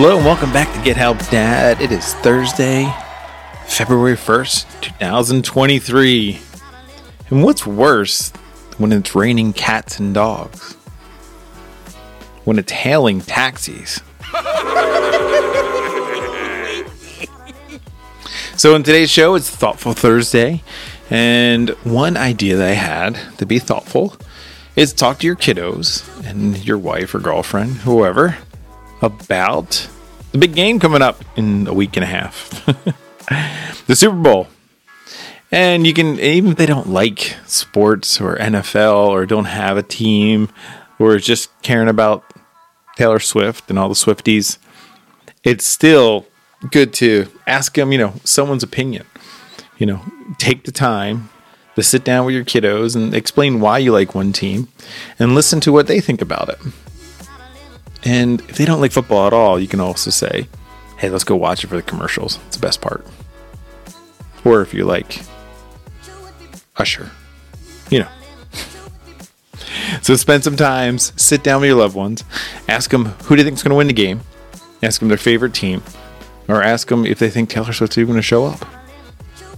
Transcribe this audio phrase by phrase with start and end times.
[0.00, 1.80] Hello and welcome back to Get Help Dad.
[1.80, 2.88] It is Thursday,
[3.66, 6.38] February 1st, 2023.
[7.30, 8.30] And what's worse
[8.76, 10.77] when it's raining cats and dogs?
[12.48, 14.00] When it's hailing taxis.
[18.56, 20.62] so, in today's show, it's Thoughtful Thursday.
[21.10, 24.16] And one idea that I had to be thoughtful
[24.76, 28.38] is talk to your kiddos and your wife or girlfriend, whoever,
[29.02, 29.86] about
[30.32, 32.64] the big game coming up in a week and a half
[33.86, 34.48] the Super Bowl.
[35.52, 39.82] And you can, even if they don't like sports or NFL or don't have a
[39.82, 40.48] team
[40.98, 42.24] or just caring about
[42.98, 44.58] Taylor Swift and all the Swifties,
[45.44, 46.26] it's still
[46.72, 49.06] good to ask them, you know, someone's opinion.
[49.78, 50.02] You know,
[50.38, 51.30] take the time
[51.76, 54.66] to sit down with your kiddos and explain why you like one team
[55.16, 56.58] and listen to what they think about it.
[58.02, 60.48] And if they don't like football at all, you can also say,
[60.96, 62.40] hey, let's go watch it for the commercials.
[62.48, 63.06] It's the best part.
[64.44, 65.22] Or if you like
[66.76, 67.12] Usher,
[67.90, 68.08] you know.
[70.02, 72.24] so spend some time, sit down with your loved ones,
[72.68, 74.20] ask them who do you think is going to win the game,
[74.82, 75.82] ask them their favorite team,
[76.46, 78.64] or ask them if they think Taylor Swift's even going to show up.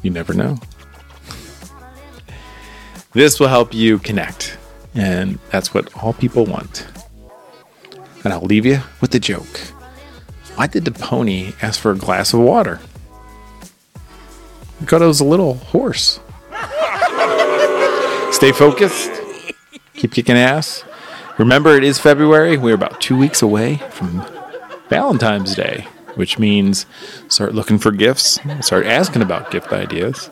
[0.03, 0.59] You never know.
[3.13, 4.57] This will help you connect,
[4.95, 6.87] and that's what all people want.
[8.23, 9.61] And I'll leave you with the joke.
[10.55, 12.81] Why did the pony ask for a glass of water?
[14.79, 16.21] Because it was a little horse.
[18.33, 19.11] Stay focused.
[19.95, 20.85] Keep kicking ass.
[21.41, 22.59] Remember, it is February.
[22.59, 24.23] We're about two weeks away from
[24.91, 26.85] Valentine's Day, which means
[27.29, 30.29] start looking for gifts, start asking about gift ideas.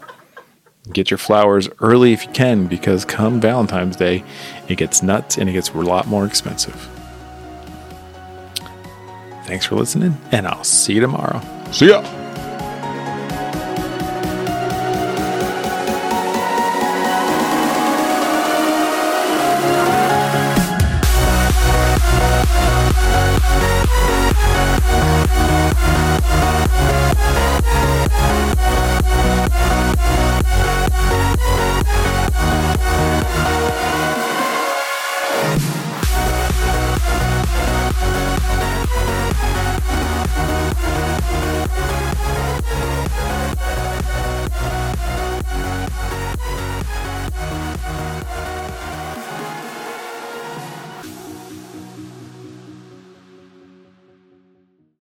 [0.92, 4.22] Get your flowers early if you can, because come Valentine's Day,
[4.68, 6.76] it gets nuts and it gets a lot more expensive.
[9.44, 11.40] Thanks for listening, and I'll see you tomorrow.
[11.72, 12.17] See ya.